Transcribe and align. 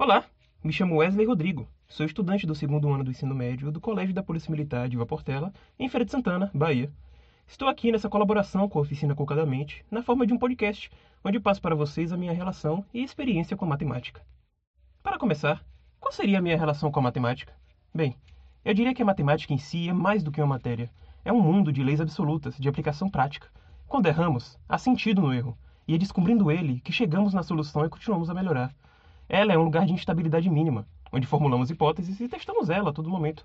Olá, 0.00 0.24
me 0.62 0.72
chamo 0.72 0.98
Wesley 0.98 1.26
Rodrigo. 1.26 1.66
Sou 1.88 2.06
estudante 2.06 2.46
do 2.46 2.54
segundo 2.54 2.88
ano 2.88 3.02
do 3.02 3.10
ensino 3.10 3.34
médio 3.34 3.72
do 3.72 3.80
Colégio 3.80 4.14
da 4.14 4.22
Polícia 4.22 4.48
Militar 4.48 4.88
de 4.88 4.94
Iva 4.94 5.04
Portela, 5.04 5.52
em 5.76 5.88
Feira 5.88 6.04
de 6.04 6.12
Santana, 6.12 6.52
Bahia. 6.54 6.92
Estou 7.48 7.66
aqui 7.66 7.90
nessa 7.90 8.08
colaboração 8.08 8.68
com 8.68 8.78
a 8.78 8.82
Oficina 8.82 9.12
Cocadamente, 9.16 9.84
na 9.90 10.00
forma 10.00 10.24
de 10.24 10.32
um 10.32 10.38
podcast, 10.38 10.88
onde 11.24 11.40
passo 11.40 11.60
para 11.60 11.74
vocês 11.74 12.12
a 12.12 12.16
minha 12.16 12.32
relação 12.32 12.84
e 12.94 13.02
experiência 13.02 13.56
com 13.56 13.64
a 13.64 13.68
matemática. 13.68 14.22
Para 15.02 15.18
começar, 15.18 15.64
qual 15.98 16.12
seria 16.12 16.38
a 16.38 16.42
minha 16.42 16.56
relação 16.56 16.92
com 16.92 17.00
a 17.00 17.02
matemática? 17.02 17.52
Bem, 17.92 18.14
eu 18.64 18.74
diria 18.74 18.94
que 18.94 19.02
a 19.02 19.04
matemática 19.04 19.52
em 19.52 19.58
si 19.58 19.88
é 19.88 19.92
mais 19.92 20.22
do 20.22 20.30
que 20.30 20.40
uma 20.40 20.46
matéria. 20.46 20.88
É 21.24 21.32
um 21.32 21.42
mundo 21.42 21.72
de 21.72 21.82
leis 21.82 22.00
absolutas, 22.00 22.56
de 22.56 22.68
aplicação 22.68 23.10
prática. 23.10 23.48
Quando 23.88 24.06
erramos, 24.06 24.56
há 24.68 24.78
sentido 24.78 25.22
no 25.22 25.34
erro, 25.34 25.58
e 25.88 25.94
é 25.96 25.98
descobrindo 25.98 26.52
ele 26.52 26.78
que 26.82 26.92
chegamos 26.92 27.34
na 27.34 27.42
solução 27.42 27.84
e 27.84 27.88
continuamos 27.88 28.30
a 28.30 28.34
melhorar. 28.34 28.72
Ela 29.28 29.52
é 29.52 29.58
um 29.58 29.64
lugar 29.64 29.84
de 29.84 29.92
instabilidade 29.92 30.48
mínima, 30.48 30.86
onde 31.12 31.26
formulamos 31.26 31.70
hipóteses 31.70 32.18
e 32.18 32.28
testamos 32.28 32.70
ela 32.70 32.88
a 32.88 32.92
todo 32.94 33.10
momento. 33.10 33.44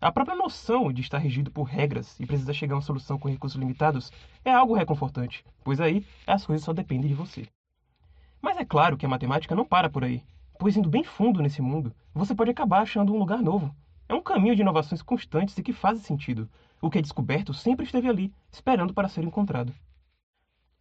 A 0.00 0.10
própria 0.10 0.34
noção 0.34 0.90
de 0.90 1.02
estar 1.02 1.18
regido 1.18 1.50
por 1.50 1.64
regras 1.64 2.18
e 2.18 2.24
precisar 2.24 2.54
chegar 2.54 2.74
a 2.74 2.76
uma 2.76 2.82
solução 2.82 3.18
com 3.18 3.28
recursos 3.28 3.58
limitados 3.58 4.10
é 4.42 4.50
algo 4.50 4.74
reconfortante, 4.74 5.44
pois 5.62 5.80
aí 5.82 6.06
as 6.26 6.46
coisas 6.46 6.64
só 6.64 6.72
dependem 6.72 7.08
de 7.08 7.14
você. 7.14 7.46
Mas 8.40 8.56
é 8.56 8.64
claro 8.64 8.96
que 8.96 9.04
a 9.04 9.08
matemática 9.08 9.54
não 9.54 9.66
para 9.66 9.90
por 9.90 10.02
aí, 10.02 10.22
pois 10.58 10.76
indo 10.76 10.88
bem 10.88 11.04
fundo 11.04 11.42
nesse 11.42 11.60
mundo, 11.60 11.92
você 12.14 12.34
pode 12.34 12.50
acabar 12.50 12.80
achando 12.80 13.12
um 13.12 13.18
lugar 13.18 13.42
novo. 13.42 13.74
É 14.08 14.14
um 14.14 14.22
caminho 14.22 14.56
de 14.56 14.62
inovações 14.62 15.02
constantes 15.02 15.58
e 15.58 15.62
que 15.62 15.74
faz 15.74 16.00
sentido. 16.00 16.48
O 16.80 16.88
que 16.88 16.98
é 16.98 17.02
descoberto 17.02 17.52
sempre 17.52 17.84
esteve 17.84 18.08
ali, 18.08 18.32
esperando 18.50 18.94
para 18.94 19.08
ser 19.08 19.24
encontrado. 19.24 19.74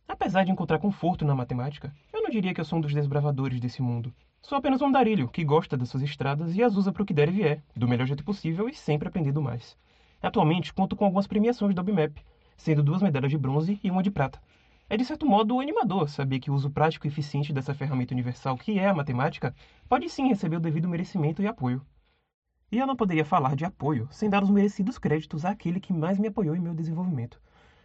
Apesar 0.07 0.45
de 0.45 0.51
encontrar 0.51 0.79
conforto 0.79 1.25
na 1.25 1.35
matemática, 1.35 1.93
eu 2.13 2.21
não 2.21 2.29
diria 2.29 2.53
que 2.53 2.61
eu 2.61 2.65
sou 2.65 2.77
um 2.77 2.81
dos 2.81 2.93
desbravadores 2.93 3.59
desse 3.59 3.81
mundo. 3.81 4.13
Sou 4.41 4.57
apenas 4.57 4.81
um 4.81 4.87
andarilho 4.87 5.27
que 5.27 5.43
gosta 5.43 5.75
das 5.75 5.89
suas 5.89 6.03
estradas 6.03 6.55
e 6.55 6.63
as 6.63 6.75
usa 6.75 6.91
para 6.91 7.03
o 7.03 7.05
que 7.05 7.13
der 7.13 7.29
e 7.29 7.31
vier, 7.31 7.63
do 7.75 7.87
melhor 7.87 8.07
jeito 8.07 8.23
possível 8.23 8.69
e 8.69 8.73
sempre 8.73 9.07
aprendendo 9.07 9.41
mais. 9.41 9.77
Atualmente, 10.21 10.73
conto 10.73 10.95
com 10.95 11.05
algumas 11.05 11.27
premiações 11.27 11.75
do 11.75 11.79
Obmap, 11.81 12.17
sendo 12.55 12.81
duas 12.81 13.01
medalhas 13.01 13.29
de 13.29 13.37
bronze 13.37 13.79
e 13.83 13.91
uma 13.91 14.01
de 14.01 14.09
prata. 14.09 14.41
É 14.89 14.95
de 14.95 15.03
certo 15.03 15.25
modo 15.25 15.59
animador 15.59 16.07
saber 16.07 16.39
que 16.39 16.49
o 16.49 16.53
uso 16.53 16.69
prático 16.69 17.05
e 17.05 17.09
eficiente 17.09 17.51
dessa 17.51 17.73
ferramenta 17.73 18.13
universal 18.13 18.57
que 18.57 18.79
é 18.79 18.87
a 18.87 18.93
matemática 18.93 19.53
pode 19.89 20.07
sim 20.07 20.29
receber 20.29 20.55
o 20.55 20.61
devido 20.61 20.87
merecimento 20.87 21.41
e 21.41 21.47
apoio. 21.47 21.85
E 22.71 22.77
eu 22.77 22.87
não 22.87 22.95
poderia 22.95 23.25
falar 23.25 23.55
de 23.55 23.65
apoio 23.65 24.07
sem 24.11 24.29
dar 24.29 24.43
os 24.43 24.49
merecidos 24.49 24.97
créditos 24.97 25.43
àquele 25.43 25.79
que 25.79 25.91
mais 25.91 26.17
me 26.17 26.29
apoiou 26.29 26.55
em 26.55 26.59
meu 26.59 26.73
desenvolvimento. 26.73 27.39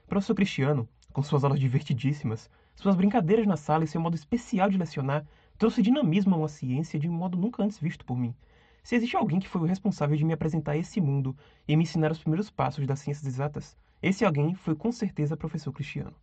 Professor 0.06 0.34
Cristiano, 0.34 0.88
com 1.12 1.22
suas 1.22 1.42
aulas 1.42 1.58
divertidíssimas, 1.58 2.48
suas 2.74 2.94
brincadeiras 2.94 3.46
na 3.46 3.56
sala 3.56 3.84
e 3.84 3.88
seu 3.88 4.00
modo 4.00 4.14
especial 4.14 4.70
de 4.70 4.78
lecionar, 4.78 5.24
trouxe 5.58 5.82
dinamismo 5.82 6.34
a 6.34 6.38
uma 6.38 6.48
ciência 6.48 6.98
de 6.98 7.08
um 7.08 7.12
modo 7.12 7.38
nunca 7.38 7.62
antes 7.62 7.78
visto 7.78 8.04
por 8.04 8.18
mim. 8.18 8.34
Se 8.82 8.96
existe 8.96 9.16
alguém 9.16 9.38
que 9.38 9.48
foi 9.48 9.60
o 9.60 9.66
responsável 9.66 10.16
de 10.16 10.24
me 10.24 10.32
apresentar 10.32 10.76
esse 10.76 11.00
mundo 11.00 11.36
e 11.68 11.76
me 11.76 11.84
ensinar 11.84 12.10
os 12.10 12.18
primeiros 12.18 12.50
passos 12.50 12.86
das 12.86 12.98
ciências 12.98 13.26
exatas, 13.26 13.76
esse 14.02 14.24
alguém 14.24 14.54
foi 14.54 14.74
com 14.74 14.90
certeza 14.90 15.34
o 15.34 15.38
professor 15.38 15.72
Cristiano. 15.72 16.14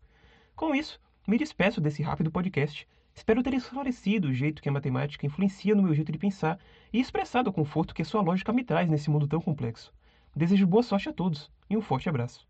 Com 0.55 0.75
isso, 0.75 0.99
me 1.25 1.37
despeço 1.37 1.79
desse 1.79 2.03
rápido 2.03 2.31
podcast. 2.31 2.85
Espero 3.15 3.43
ter 3.43 3.53
esclarecido 3.53 4.27
o 4.27 4.33
jeito 4.33 4.61
que 4.61 4.67
a 4.67 4.71
matemática 4.71 5.25
influencia 5.25 5.75
no 5.75 5.83
meu 5.83 5.93
jeito 5.93 6.11
de 6.11 6.17
pensar 6.17 6.59
e 6.91 6.99
expressado 6.99 7.49
o 7.49 7.53
conforto 7.53 7.93
que 7.93 8.01
a 8.01 8.05
sua 8.05 8.21
lógica 8.21 8.51
me 8.51 8.63
traz 8.63 8.89
nesse 8.89 9.09
mundo 9.09 9.27
tão 9.27 9.39
complexo. 9.39 9.93
Desejo 10.35 10.67
boa 10.67 10.83
sorte 10.83 11.09
a 11.09 11.13
todos 11.13 11.51
e 11.69 11.77
um 11.77 11.81
forte 11.81 12.09
abraço. 12.09 12.48